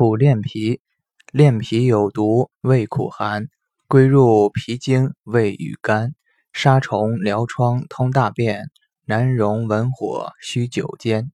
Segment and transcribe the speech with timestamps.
[0.00, 0.80] 苦炼脾，
[1.30, 3.48] 炼脾有毒；味苦寒，
[3.86, 6.14] 归入脾经、胃与肝。
[6.54, 8.70] 杀虫疗疮，通大便，
[9.04, 11.30] 难容文火，需久煎。